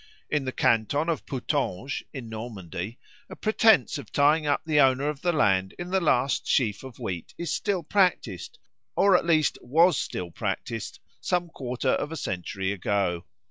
[0.31, 2.97] In the canton of Putanges, in Normandy,
[3.29, 6.97] a pretence of tying up the owner of the land in the last sheaf of
[6.97, 8.57] wheat is still practised,
[8.95, 13.27] or at least was still practised some quarter of a century ago.